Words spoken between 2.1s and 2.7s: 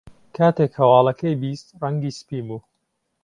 سپی بوو.